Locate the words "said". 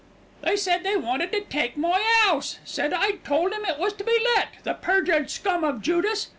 0.55-0.81, 2.65-2.91